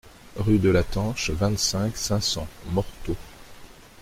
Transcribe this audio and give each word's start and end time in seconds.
Rue 0.35 0.57
de 0.57 0.71
la 0.71 0.81
Tanche, 0.81 1.29
vingt-cinq, 1.29 1.95
cinq 1.95 2.21
cents 2.23 2.47
Morteau 2.71 3.15